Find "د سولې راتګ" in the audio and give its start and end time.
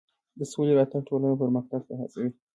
0.39-1.01